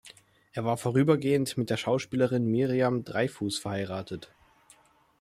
Er 0.53 0.65
war 0.65 0.77
vorübergehend 0.77 1.59
mit 1.59 1.69
der 1.69 1.77
Schauspielerin 1.77 2.47
Mirjam 2.47 3.03
Dreifuss 3.03 3.59
verheiratet. 3.59 4.33